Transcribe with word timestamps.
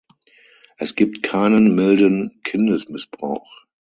Es 0.77 0.95
gibt 0.95 1.21
keinen 1.21 1.75
milden 1.75 2.41
Kindesmissbrauch. 2.41 3.55